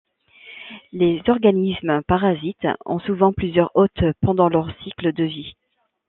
Les 0.93 1.21
organismes 1.27 2.01
parasites 2.07 2.65
ont 2.87 2.97
souvent 3.01 3.33
plusieurs 3.33 3.69
hôtes 3.75 4.03
pendant 4.23 4.49
leur 4.49 4.67
cycle 4.83 5.13
de 5.13 5.25
vie. 5.25 5.55